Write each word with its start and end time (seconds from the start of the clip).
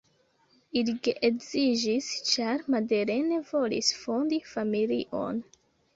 Ili 0.79 0.93
geedziĝis, 1.07 2.09
ĉar 2.31 2.65
Madeleine 2.77 3.41
volis 3.53 3.93
fondi 4.01 4.41
familion. 4.55 5.39